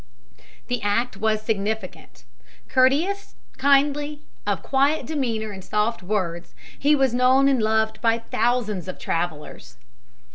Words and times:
That 0.67 0.79
act 0.81 1.17
was 1.17 1.43
significant. 1.43 2.23
Courteous, 2.67 3.35
kindly, 3.59 4.21
of 4.47 4.63
quiet 4.63 5.05
demeanor 5.05 5.51
and 5.51 5.63
soft 5.63 6.01
words, 6.01 6.55
he 6.79 6.95
was 6.95 7.13
known 7.13 7.47
and 7.47 7.61
loved 7.61 8.01
by 8.01 8.17
thousands 8.17 8.87
of 8.87 8.97
travelers. 8.97 9.77